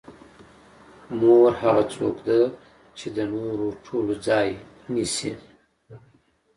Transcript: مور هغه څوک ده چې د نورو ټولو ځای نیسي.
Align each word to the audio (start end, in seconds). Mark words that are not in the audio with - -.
مور 1.19 1.49
هغه 1.61 1.83
څوک 1.93 2.15
ده 2.27 2.39
چې 2.97 3.07
د 3.15 3.17
نورو 3.33 3.67
ټولو 3.85 4.13
ځای 4.27 4.49
نیسي. 4.93 5.31